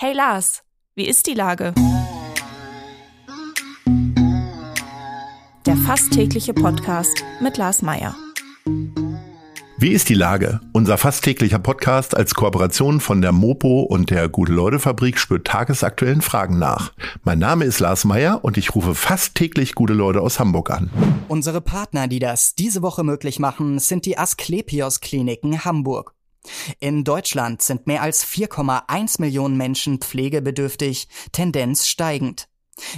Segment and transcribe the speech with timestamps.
[0.00, 0.62] Hey Lars,
[0.94, 1.74] wie ist die Lage?
[5.66, 8.14] Der fast tägliche Podcast mit Lars Meier.
[9.76, 10.60] Wie ist die Lage?
[10.72, 16.60] Unser fast täglicher Podcast als Kooperation von der Mopo und der Gute-Leute-Fabrik spürt tagesaktuellen Fragen
[16.60, 16.92] nach.
[17.24, 20.90] Mein Name ist Lars Meier und ich rufe fast täglich gute Leute aus Hamburg an.
[21.26, 26.14] Unsere Partner, die das diese Woche möglich machen, sind die Asklepios Kliniken Hamburg.
[26.80, 32.48] In Deutschland sind mehr als 4,1 Millionen Menschen pflegebedürftig, Tendenz steigend.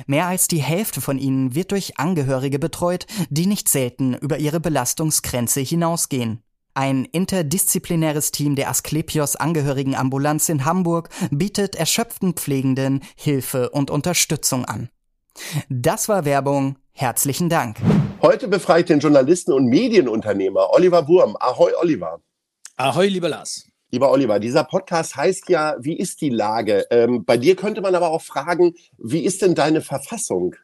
[0.07, 4.61] Mehr als die Hälfte von ihnen wird durch Angehörige betreut, die nicht selten über ihre
[4.61, 6.43] Belastungsgrenze hinausgehen.
[6.75, 14.89] Ein interdisziplinäres Team der Asklepios Angehörigenambulanz in Hamburg bietet erschöpften Pflegenden Hilfe und Unterstützung an.
[15.69, 16.77] Das war Werbung.
[16.93, 17.79] Herzlichen Dank.
[18.23, 21.37] Heute befreit den Journalisten und Medienunternehmer Oliver Wurm.
[21.41, 22.21] Ahoi, Oliver.
[22.81, 23.67] Ahoi, lieber Lars.
[23.91, 26.87] Lieber Oliver, dieser Podcast heißt ja, wie ist die Lage?
[26.91, 30.57] Ähm, bei dir könnte man aber auch fragen, wie ist denn deine Verfassung?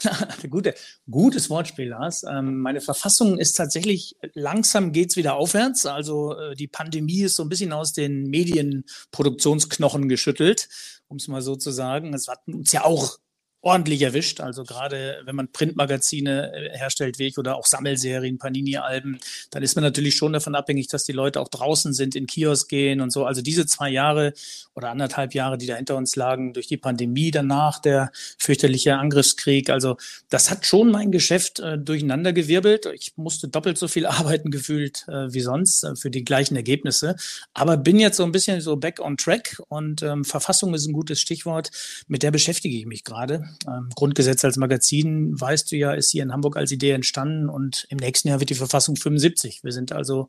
[0.48, 0.74] Gute,
[1.10, 2.22] gutes Wortspiel, Lars.
[2.22, 5.84] Ähm, meine Verfassung ist tatsächlich, langsam geht's wieder aufwärts.
[5.84, 10.70] Also äh, die Pandemie ist so ein bisschen aus den Medienproduktionsknochen geschüttelt,
[11.08, 12.14] um es mal so zu sagen.
[12.14, 13.18] Es hat uns ja auch
[13.66, 14.40] ordentlich erwischt.
[14.40, 19.18] Also gerade wenn man Printmagazine äh, herstellt, wie ich, oder auch Sammelserien, Panini-Alben,
[19.50, 22.68] dann ist man natürlich schon davon abhängig, dass die Leute auch draußen sind, in Kiosk
[22.68, 23.24] gehen und so.
[23.24, 24.34] Also diese zwei Jahre
[24.74, 29.68] oder anderthalb Jahre, die da hinter uns lagen, durch die Pandemie danach, der fürchterliche Angriffskrieg.
[29.68, 29.96] Also
[30.28, 32.86] das hat schon mein Geschäft äh, durcheinandergewirbelt.
[32.94, 37.16] Ich musste doppelt so viel arbeiten gefühlt äh, wie sonst äh, für die gleichen Ergebnisse.
[37.52, 40.92] Aber bin jetzt so ein bisschen so back on track und ähm, Verfassung ist ein
[40.92, 41.72] gutes Stichwort.
[42.06, 43.55] Mit der beschäftige ich mich gerade.
[43.66, 47.86] Ähm, Grundgesetz als Magazin, weißt du ja, ist hier in Hamburg als Idee entstanden und
[47.90, 49.64] im nächsten Jahr wird die Verfassung 75.
[49.64, 50.28] Wir sind also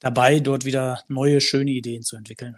[0.00, 2.56] dabei, dort wieder neue, schöne Ideen zu entwickeln.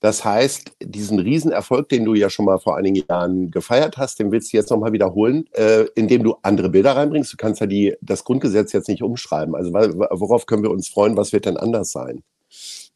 [0.00, 4.30] Das heißt, diesen Riesenerfolg, den du ja schon mal vor einigen Jahren gefeiert hast, den
[4.30, 7.32] willst du jetzt nochmal wiederholen, äh, indem du andere Bilder reinbringst.
[7.32, 9.54] Du kannst ja die, das Grundgesetz jetzt nicht umschreiben.
[9.54, 11.16] Also worauf können wir uns freuen?
[11.16, 12.22] Was wird denn anders sein?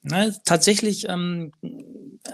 [0.03, 1.53] Na, tatsächlich, ähm,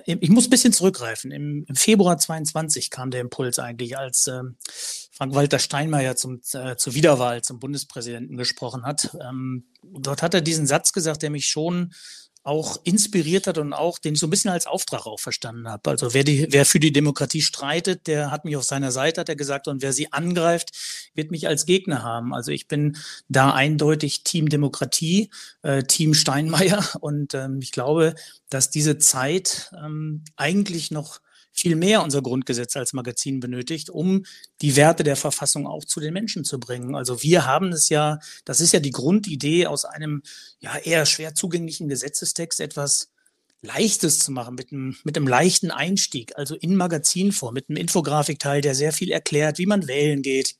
[0.04, 1.30] ich muss ein bisschen zurückgreifen.
[1.30, 4.56] Im, Im, Februar 22 kam der Impuls eigentlich, als ähm,
[5.12, 9.16] Frank-Walter Steinmeier zum, äh, zur Wiederwahl zum Bundespräsidenten gesprochen hat.
[9.20, 11.92] Ähm, dort hat er diesen Satz gesagt, der mich schon
[12.46, 15.90] auch inspiriert hat und auch, den ich so ein bisschen als Auftrag auch verstanden habe.
[15.90, 19.28] Also wer, die, wer für die Demokratie streitet, der hat mich auf seiner Seite, hat
[19.28, 20.70] er gesagt, und wer sie angreift,
[21.14, 22.32] wird mich als Gegner haben.
[22.32, 22.96] Also ich bin
[23.28, 25.30] da eindeutig Team Demokratie,
[25.62, 28.14] äh, Team Steinmeier und ähm, ich glaube,
[28.48, 31.20] dass diese Zeit ähm, eigentlich noch
[31.56, 34.24] viel mehr unser Grundgesetz als Magazin benötigt, um
[34.60, 36.94] die Werte der Verfassung auch zu den Menschen zu bringen.
[36.94, 40.22] Also wir haben es ja, das ist ja die Grundidee aus einem
[40.60, 43.10] ja eher schwer zugänglichen Gesetzestext etwas
[43.62, 48.60] Leichtes zu machen, mit einem, mit einem leichten Einstieg, also in Magazinform, mit einem Infografikteil,
[48.60, 50.56] der sehr viel erklärt, wie man wählen geht,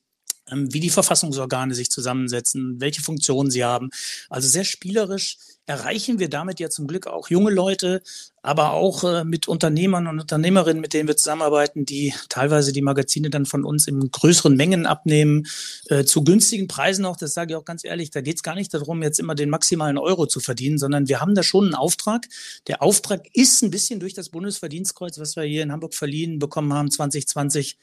[0.51, 3.91] wie die Verfassungsorgane sich zusammensetzen, welche Funktionen sie haben.
[4.31, 8.01] Also sehr spielerisch erreichen wir damit ja zum Glück auch junge Leute,
[8.41, 13.31] aber auch äh, mit Unternehmern und Unternehmerinnen, mit denen wir zusammenarbeiten, die teilweise die Magazine
[13.31, 15.49] dann von uns in größeren Mengen abnehmen,
[15.87, 18.55] äh, zu günstigen Preisen auch, das sage ich auch ganz ehrlich, da geht es gar
[18.55, 21.75] nicht darum, jetzt immer den maximalen Euro zu verdienen, sondern wir haben da schon einen
[21.75, 22.27] Auftrag.
[22.69, 26.73] Der Auftrag ist ein bisschen durch das Bundesverdienstkreuz, was wir hier in Hamburg verliehen bekommen
[26.73, 27.77] haben, 2020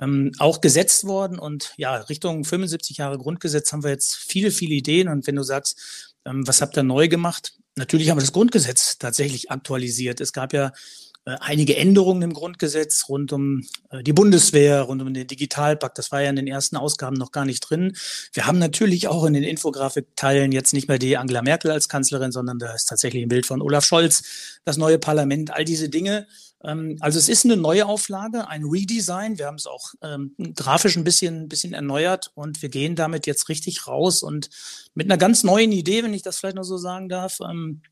[0.00, 1.38] ähm, auch gesetzt worden.
[1.38, 5.08] Und ja, Richtung 75 Jahre Grundgesetz haben wir jetzt viele, viele Ideen.
[5.08, 7.54] Und wenn du sagst, ähm, was habt ihr neu gemacht?
[7.76, 10.20] Natürlich haben wir das Grundgesetz tatsächlich aktualisiert.
[10.20, 10.72] Es gab ja
[11.26, 15.96] äh, einige Änderungen im Grundgesetz rund um äh, die Bundeswehr, rund um den Digitalpakt.
[15.96, 17.96] Das war ja in den ersten Ausgaben noch gar nicht drin.
[18.32, 22.30] Wir haben natürlich auch in den Infografikteilen jetzt nicht mehr die Angela Merkel als Kanzlerin,
[22.30, 26.26] sondern da ist tatsächlich ein Bild von Olaf Scholz, das neue Parlament, all diese Dinge
[27.00, 29.38] also es ist eine neue Auflage, ein Redesign.
[29.38, 33.48] Wir haben es auch ähm, grafisch ein bisschen, bisschen erneuert und wir gehen damit jetzt
[33.48, 34.48] richtig raus und
[34.94, 37.38] mit einer ganz neuen Idee, wenn ich das vielleicht noch so sagen darf.
[37.40, 37.82] Ähm,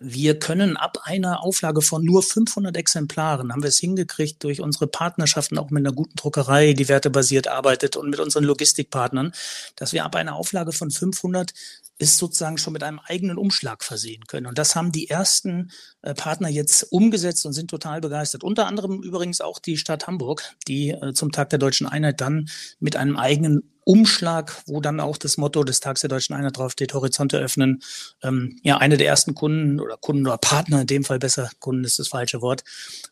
[0.00, 4.86] wir können ab einer Auflage von nur 500 Exemplaren, haben wir es hingekriegt durch unsere
[4.86, 9.32] Partnerschaften auch mit einer guten Druckerei, die wertebasiert arbeitet und mit unseren Logistikpartnern,
[9.74, 11.52] dass wir ab einer Auflage von 500
[11.98, 14.46] ist sozusagen schon mit einem eigenen Umschlag versehen können.
[14.46, 15.70] Und das haben die ersten
[16.02, 18.44] äh, Partner jetzt umgesetzt und sind total begeistert.
[18.44, 22.48] Unter anderem übrigens auch die Stadt Hamburg, die äh, zum Tag der deutschen Einheit dann
[22.78, 26.92] mit einem eigenen Umschlag, wo dann auch das Motto des Tags der deutschen Einheit draufsteht,
[26.92, 27.82] Horizonte öffnen.
[28.22, 31.84] Ähm, ja, eine der ersten Kunden oder Kunden oder Partner, in dem Fall besser, Kunden
[31.84, 32.64] ist das falsche Wort,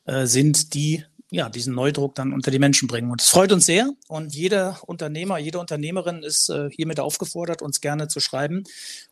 [0.04, 1.02] äh, sind die
[1.36, 3.10] ja, diesen Neudruck dann unter die Menschen bringen.
[3.10, 3.90] Und es freut uns sehr.
[4.08, 8.64] Und jeder Unternehmer, jede Unternehmerin ist äh, hiermit aufgefordert, uns gerne zu schreiben.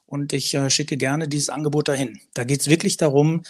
[0.06, 2.18] Und ich äh, schicke gerne dieses Angebot dahin.
[2.34, 3.42] Da geht es wirklich darum,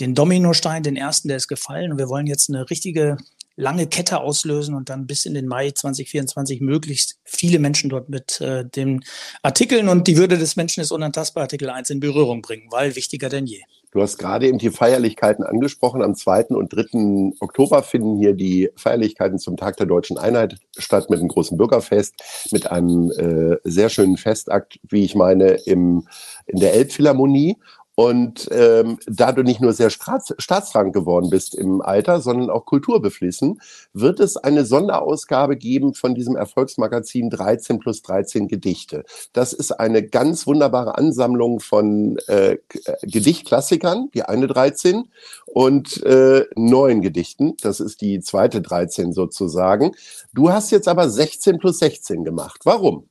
[0.00, 1.92] den Dominostein, den ersten, der ist gefallen.
[1.92, 3.16] Und wir wollen jetzt eine richtige
[3.56, 8.40] lange Kette auslösen und dann bis in den Mai 2024 möglichst viele Menschen dort mit
[8.40, 9.04] äh, den
[9.42, 13.28] Artikeln und die Würde des Menschen ist unantastbar Artikel 1 in Berührung bringen, weil wichtiger
[13.28, 13.62] denn je.
[13.90, 16.02] Du hast gerade eben die Feierlichkeiten angesprochen.
[16.02, 16.48] Am 2.
[16.48, 17.32] und 3.
[17.40, 22.14] Oktober finden hier die Feierlichkeiten zum Tag der deutschen Einheit statt mit einem großen Bürgerfest,
[22.50, 26.06] mit einem äh, sehr schönen Festakt, wie ich meine, im,
[26.46, 27.56] in der Elbphilharmonie.
[27.98, 32.64] Und ähm, da du nicht nur sehr staats staatsrang geworden bist im Alter, sondern auch
[32.64, 33.60] kulturbeflissen,
[33.92, 39.04] wird es eine Sonderausgabe geben von diesem Erfolgsmagazin 13 plus 13 Gedichte.
[39.32, 42.58] Das ist eine ganz wunderbare Ansammlung von äh, äh
[43.02, 45.08] Gedichtklassikern, die eine 13,
[45.46, 47.56] und äh, neuen Gedichten.
[47.62, 49.90] Das ist die zweite 13 sozusagen.
[50.32, 52.60] Du hast jetzt aber 16 plus 16 gemacht.
[52.62, 53.07] Warum?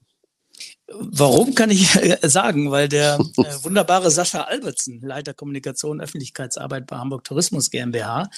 [0.90, 2.72] Warum kann ich äh, sagen?
[2.72, 8.30] Weil der äh, wunderbare Sascha Albertsen, Leiter Kommunikation Öffentlichkeitsarbeit bei Hamburg Tourismus GmbH,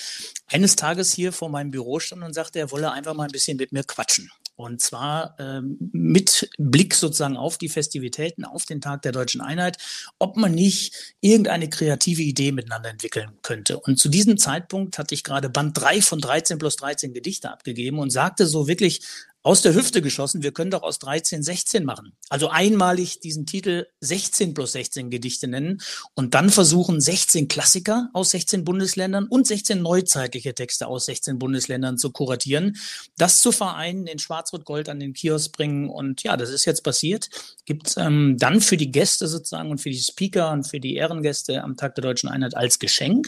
[0.52, 3.58] eines Tages hier vor meinem Büro stand und sagte, er wolle einfach mal ein bisschen
[3.58, 4.30] mit mir quatschen.
[4.60, 9.78] Und zwar ähm, mit Blick sozusagen auf die Festivitäten, auf den Tag der deutschen Einheit,
[10.20, 13.80] ob man nicht irgendeine kreative Idee miteinander entwickeln könnte.
[13.80, 18.00] Und zu diesem Zeitpunkt hatte ich gerade Band 3 von 13 plus 13 Gedichte abgegeben
[18.00, 19.02] und sagte so wirklich
[19.42, 22.14] aus der Hüfte geschossen, wir können doch aus 13 16 machen.
[22.30, 25.82] Also einmalig diesen Titel 16 plus 16 Gedichte nennen
[26.14, 31.98] und dann versuchen 16 Klassiker aus 16 Bundesländern und 16 neuzeitliche Texte aus 16 Bundesländern
[31.98, 32.78] zu kuratieren,
[33.18, 37.30] das zu vereinen, in Schwarz-Rot-Gold an den Kiosk bringen und ja, das ist jetzt passiert.
[37.66, 41.64] Gibt ähm, dann für die Gäste sozusagen und für die Speaker und für die Ehrengäste
[41.64, 43.28] am Tag der Deutschen Einheit als Geschenk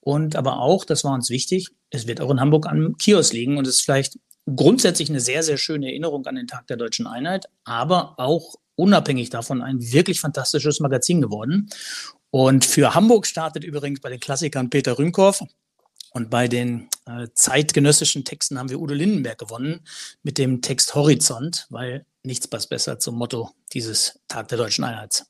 [0.00, 3.56] und aber auch, das war uns wichtig, es wird auch in Hamburg am Kiosk liegen
[3.56, 7.06] und es ist vielleicht grundsätzlich eine sehr, sehr schöne Erinnerung an den Tag der deutschen
[7.06, 11.70] Einheit, aber auch unabhängig davon ein wirklich fantastisches Magazin geworden.
[12.30, 15.42] Und für Hamburg startet übrigens bei den Klassikern Peter Rühmkorff.
[16.14, 19.80] Und bei den äh, zeitgenössischen Texten haben wir Udo Lindenberg gewonnen
[20.22, 25.26] mit dem Text Horizont, weil nichts passt besser zum Motto dieses Tag der deutschen Einheit.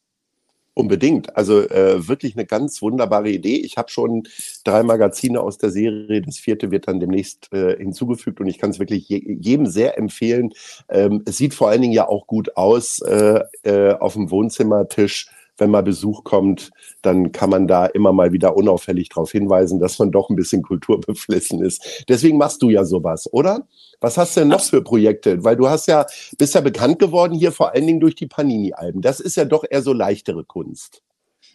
[0.74, 1.36] Unbedingt.
[1.36, 3.56] Also äh, wirklich eine ganz wunderbare Idee.
[3.56, 4.24] Ich habe schon
[4.64, 6.20] drei Magazine aus der Serie.
[6.20, 9.96] Das vierte wird dann demnächst äh, hinzugefügt und ich kann es wirklich je, jedem sehr
[9.96, 10.52] empfehlen.
[10.90, 15.30] Ähm, es sieht vor allen Dingen ja auch gut aus äh, äh, auf dem Wohnzimmertisch
[15.56, 16.70] wenn mal Besuch kommt,
[17.02, 20.62] dann kann man da immer mal wieder unauffällig darauf hinweisen, dass man doch ein bisschen
[20.62, 22.04] kulturbeflissen ist.
[22.08, 23.66] Deswegen machst du ja sowas, oder?
[24.00, 25.44] Was hast du denn noch für Projekte?
[25.44, 26.06] Weil du hast ja,
[26.38, 29.00] bist ja bekannt geworden hier vor allen Dingen durch die Panini-Alben.
[29.00, 31.02] Das ist ja doch eher so leichtere Kunst.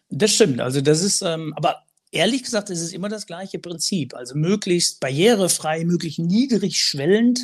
[0.10, 0.60] Das stimmt.
[0.62, 4.16] Also das ist, ähm, aber ehrlich gesagt, es ist immer das gleiche Prinzip.
[4.16, 7.40] Also möglichst barrierefrei, möglichst niedrig schwellend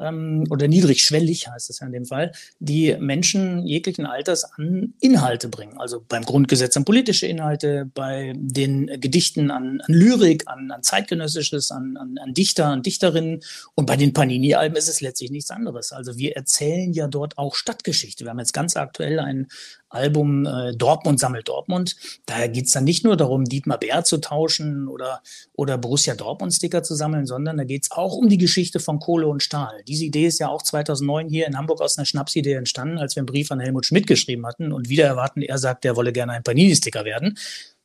[0.00, 5.48] ähm, oder niedrigschwellig heißt es ja in dem Fall, die Menschen jeglichen Alters an Inhalte
[5.48, 5.78] bringen.
[5.78, 11.70] Also beim Grundgesetz an politische Inhalte, bei den Gedichten an, an Lyrik, an, an zeitgenössisches,
[11.70, 13.40] an, an, an Dichter, an Dichterinnen
[13.74, 15.92] und bei den Panini-Alben ist es letztlich nichts anderes.
[15.92, 18.24] Also wir erzählen ja dort auch Stadtgeschichte.
[18.24, 19.48] Wir haben jetzt ganz aktuell ein,
[19.90, 21.96] Album äh, Dortmund sammelt Dortmund.
[22.26, 25.20] Da geht's dann nicht nur darum, Dietmar Bär zu tauschen oder,
[25.54, 29.42] oder Borussia Dortmund-Sticker zu sammeln, sondern da geht's auch um die Geschichte von Kohle und
[29.42, 29.82] Stahl.
[29.86, 33.20] Diese Idee ist ja auch 2009 hier in Hamburg aus einer Schnapsidee entstanden, als wir
[33.20, 36.32] einen Brief an Helmut Schmidt geschrieben hatten und wieder erwarten, er sagt, er wolle gerne
[36.32, 37.36] ein Panini-Sticker werden.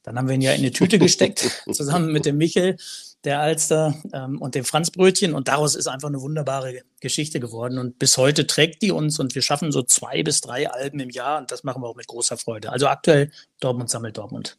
[0.03, 2.77] Dann haben wir ihn ja in eine Tüte gesteckt, zusammen mit dem Michel
[3.25, 5.33] der Alster ähm, und dem Franzbrötchen.
[5.33, 7.77] Und daraus ist einfach eine wunderbare Geschichte geworden.
[7.77, 11.09] Und bis heute trägt die uns und wir schaffen so zwei bis drei Alben im
[11.09, 12.71] Jahr und das machen wir auch mit großer Freude.
[12.71, 14.57] Also aktuell Dortmund sammelt Dortmund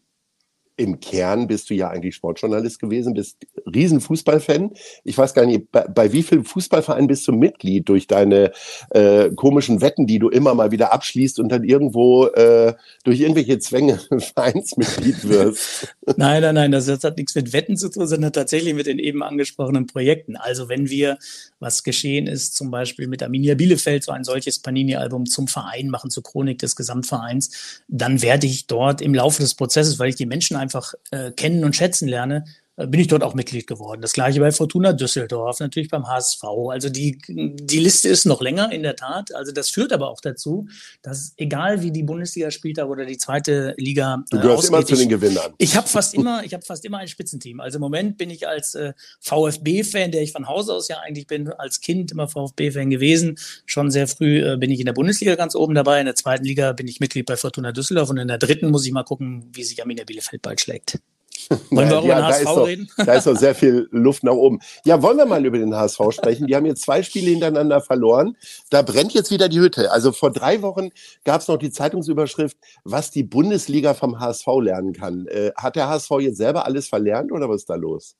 [0.76, 4.72] im Kern bist du ja eigentlich Sportjournalist gewesen, bist Riesenfußballfan.
[5.04, 8.52] Ich weiß gar nicht, bei, bei wie vielen Fußballvereinen bist du Mitglied durch deine
[8.90, 13.58] äh, komischen Wetten, die du immer mal wieder abschließt und dann irgendwo äh, durch irgendwelche
[13.58, 13.98] Zwänge
[14.34, 15.94] Vereinsmitglied wirst?
[16.16, 18.98] Nein, nein, nein, das, das hat nichts mit Wetten zu tun, sondern tatsächlich mit den
[18.98, 20.36] eben angesprochenen Projekten.
[20.36, 21.18] Also wenn wir,
[21.58, 26.10] was geschehen ist, zum Beispiel mit Arminia Bielefeld so ein solches Panini-Album zum Verein machen,
[26.10, 30.26] zur Chronik des Gesamtvereins, dann werde ich dort im Laufe des Prozesses, weil ich die
[30.26, 30.65] Menschen einfach
[31.10, 32.44] äh, kennen und schätzen lerne,
[32.76, 34.02] bin ich dort auch Mitglied geworden.
[34.02, 36.44] Das gleiche bei Fortuna Düsseldorf, natürlich beim HSV.
[36.70, 39.34] Also die, die Liste ist noch länger in der Tat.
[39.34, 40.68] Also das führt aber auch dazu,
[41.00, 44.94] dass egal wie die Bundesliga spielt oder die zweite Liga Du gehörst äh, immer zu
[44.94, 45.54] den Gewinnern.
[45.56, 47.60] Ich, ich habe fast immer, ich habe fast immer ein Spitzenteam.
[47.60, 51.26] Also im Moment bin ich als äh, VfB-Fan, der ich von Haus aus ja eigentlich
[51.26, 53.38] bin, als Kind immer VfB-Fan gewesen.
[53.64, 56.00] Schon sehr früh äh, bin ich in der Bundesliga ganz oben dabei.
[56.00, 58.84] In der zweiten Liga bin ich Mitglied bei Fortuna Düsseldorf und in der dritten muss
[58.84, 60.98] ich mal gucken, wie sich Arminia Bielefeld bald schlägt.
[61.70, 62.88] Wollen wir auch über den HSV da reden?
[62.96, 64.60] Doch, da ist doch sehr viel Luft nach oben.
[64.84, 66.46] Ja, wollen wir mal über den HSV sprechen?
[66.46, 68.36] Die haben jetzt zwei Spiele hintereinander verloren.
[68.70, 69.90] Da brennt jetzt wieder die Hütte.
[69.92, 70.90] Also vor drei Wochen
[71.24, 75.26] gab es noch die Zeitungsüberschrift, was die Bundesliga vom HSV lernen kann.
[75.28, 78.16] Äh, hat der HSV jetzt selber alles verlernt oder was ist da los?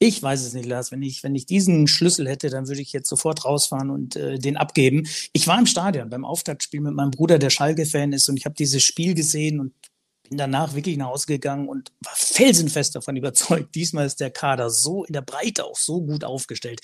[0.00, 0.92] Ich weiß es nicht, Lars.
[0.92, 4.38] Wenn ich, wenn ich diesen Schlüssel hätte, dann würde ich jetzt sofort rausfahren und äh,
[4.38, 5.08] den abgeben.
[5.32, 8.54] Ich war im Stadion beim Auftaktspiel mit meinem Bruder, der Schalke-Fan ist, und ich habe
[8.54, 9.72] dieses Spiel gesehen und
[10.28, 14.70] bin danach wirklich nach Hause gegangen und war felsenfest davon überzeugt, diesmal ist der Kader
[14.70, 16.80] so in der Breite auch so gut aufgestellt.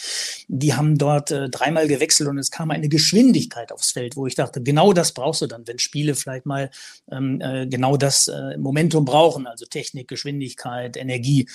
[0.49, 4.35] Die haben dort äh, dreimal gewechselt und es kam eine Geschwindigkeit aufs Feld, wo ich
[4.35, 6.71] dachte, genau das brauchst du dann, wenn Spiele vielleicht mal
[7.11, 11.49] ähm, äh, genau das äh, Momentum brauchen, also Technik, Geschwindigkeit, Energie.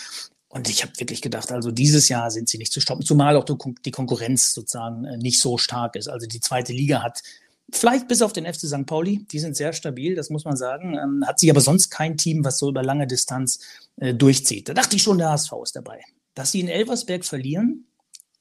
[0.52, 3.46] Und ich habe wirklich gedacht, also dieses Jahr sind sie nicht zu stoppen, zumal auch
[3.46, 6.08] die Konkurrenz sozusagen äh, nicht so stark ist.
[6.08, 7.22] Also die zweite Liga hat
[7.72, 8.86] vielleicht bis auf den FC St.
[8.86, 10.96] Pauli, die sind sehr stabil, das muss man sagen.
[10.96, 13.60] Ähm, hat sich aber sonst kein Team, was so über lange Distanz
[13.98, 14.70] äh, durchzieht.
[14.70, 16.02] Da dachte ich schon, der HSV ist dabei.
[16.34, 17.86] Dass sie in Elversberg verlieren,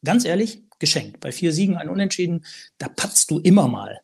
[0.05, 1.21] ganz ehrlich, geschenkt.
[1.21, 2.45] Bei vier Siegen, ein Unentschieden,
[2.79, 4.01] da patzt du immer mal.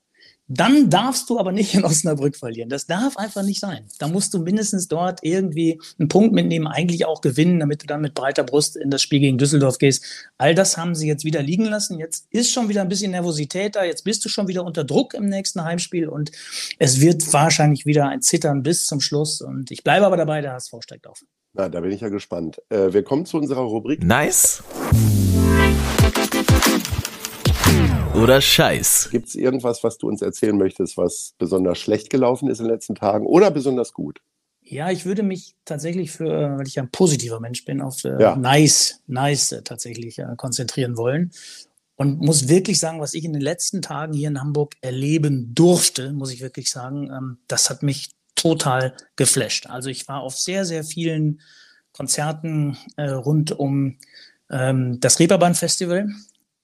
[0.47, 2.69] Dann darfst du aber nicht in Osnabrück verlieren.
[2.69, 3.87] Das darf einfach nicht sein.
[3.99, 8.03] Da musst du mindestens dort irgendwie einen Punkt mitnehmen, eigentlich auch gewinnen, damit du dann
[8.03, 10.05] mit breiter Brust in das Spiel gegen Düsseldorf gehst.
[10.37, 11.99] All das haben sie jetzt wieder liegen lassen.
[11.99, 13.85] Jetzt ist schon wieder ein bisschen Nervosität da.
[13.85, 16.31] Jetzt bist du schon wieder unter Druck im nächsten Heimspiel und
[16.79, 19.41] es wird wahrscheinlich wieder ein Zittern bis zum Schluss.
[19.41, 21.25] Und ich bleibe aber dabei, der HSV steigt auf.
[21.55, 22.61] Na, da bin ich ja gespannt.
[22.69, 24.03] Äh, wir kommen zu unserer Rubrik.
[24.03, 24.63] Nice
[28.15, 29.09] oder Scheiß?
[29.11, 32.73] Gibt es irgendwas, was du uns erzählen möchtest, was besonders schlecht gelaufen ist in den
[32.73, 34.21] letzten Tagen oder besonders gut?
[34.63, 38.21] Ja, ich würde mich tatsächlich für, weil ich ja ein positiver Mensch bin, auf äh,
[38.21, 38.37] ja.
[38.37, 41.33] nice, nice äh, tatsächlich äh, konzentrieren wollen.
[41.97, 46.13] Und muss wirklich sagen, was ich in den letzten Tagen hier in Hamburg erleben durfte,
[46.13, 49.67] muss ich wirklich sagen, ähm, das hat mich total geflasht.
[49.69, 51.41] Also ich war auf sehr, sehr vielen
[51.93, 53.99] Konzerten äh, rund um
[54.51, 56.09] ähm, das Reeperbahn Festival.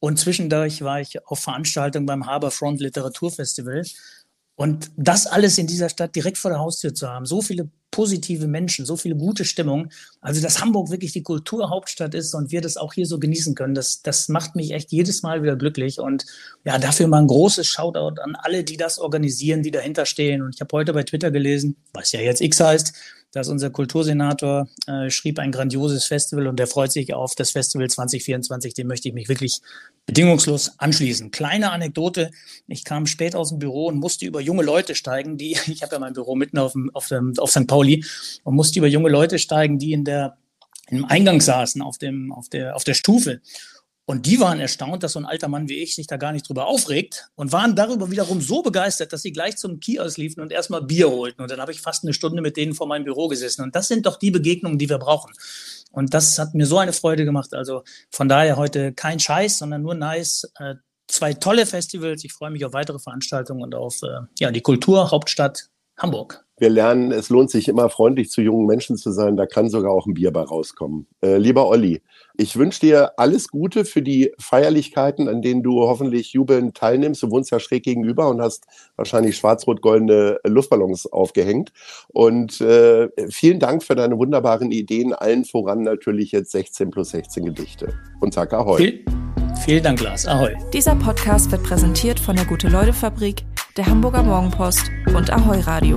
[0.01, 3.85] Und zwischendurch war ich auf Veranstaltungen beim Harbourfront Literaturfestival.
[4.57, 8.47] Und das alles in dieser Stadt direkt vor der Haustür zu haben, so viele positive
[8.47, 9.91] Menschen, so viele gute Stimmung.
[10.21, 13.75] Also, dass Hamburg wirklich die Kulturhauptstadt ist und wir das auch hier so genießen können,
[13.75, 15.99] das, das macht mich echt jedes Mal wieder glücklich.
[15.99, 16.27] Und
[16.65, 20.43] ja, dafür mal ein großes Shoutout an alle, die das organisieren, die dahinter stehen.
[20.43, 22.95] Und ich habe heute bei Twitter gelesen, was ja jetzt X heißt,
[23.33, 27.89] dass unser Kultursenator äh, schrieb ein grandioses Festival und der freut sich auf das Festival
[27.89, 28.75] 2024.
[28.75, 29.61] Dem möchte ich mich wirklich
[30.07, 31.31] bedingungslos anschließen.
[31.31, 32.31] Kleine Anekdote.
[32.67, 35.95] Ich kam spät aus dem Büro und musste über junge Leute steigen, die, ich habe
[35.95, 37.67] ja mein Büro mitten auf, dem, auf, dem, auf St.
[37.67, 38.05] Pauli
[38.43, 40.37] und musste über junge Leute steigen, die in der,
[40.89, 43.41] im Eingang saßen, auf, dem, auf, der, auf der Stufe.
[44.11, 46.49] Und die waren erstaunt, dass so ein alter Mann wie ich sich da gar nicht
[46.49, 50.51] drüber aufregt und waren darüber wiederum so begeistert, dass sie gleich zum Kiosk liefen und
[50.51, 51.41] erstmal Bier holten.
[51.41, 53.63] Und dann habe ich fast eine Stunde mit denen vor meinem Büro gesessen.
[53.63, 55.33] Und das sind doch die Begegnungen, die wir brauchen.
[55.93, 57.55] Und das hat mir so eine Freude gemacht.
[57.55, 60.51] Also von daher heute kein Scheiß, sondern nur nice.
[60.59, 60.75] Äh,
[61.07, 62.25] zwei tolle Festivals.
[62.25, 66.45] Ich freue mich auf weitere Veranstaltungen und auf äh, ja, die Kulturhauptstadt Hamburg.
[66.61, 69.39] Wir lernen, es lohnt sich immer freundlich zu jungen Menschen zu sein.
[69.39, 71.07] Da kann sogar auch ein Bier bei rauskommen.
[71.23, 72.03] Äh, lieber Olli,
[72.37, 77.23] ich wünsche dir alles Gute für die Feierlichkeiten, an denen du hoffentlich jubelnd teilnimmst.
[77.23, 81.73] Du wohnst ja schräg gegenüber und hast wahrscheinlich schwarz-rot-goldene Luftballons aufgehängt.
[82.09, 85.15] Und äh, vielen Dank für deine wunderbaren Ideen.
[85.15, 87.95] Allen voran natürlich jetzt 16 plus 16 Gedichte.
[88.21, 88.77] Und sag Ahoi.
[88.77, 89.05] Viel,
[89.65, 90.27] vielen Dank, Lars.
[90.27, 90.55] Ahoi.
[90.75, 93.45] Dieser Podcast wird präsentiert von der Gute-Leute-Fabrik,
[93.79, 95.97] der Hamburger Morgenpost und Ahoi Radio.